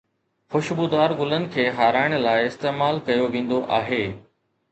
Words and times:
خوشبودار 0.53 1.13
گلن 1.19 1.43
کي 1.57 1.65
هارائڻ 1.79 2.15
لاءِ 2.25 2.47
استعمال 2.49 3.03
ڪيو 3.11 3.29
ويندو 3.35 3.59
آهي 3.81 4.03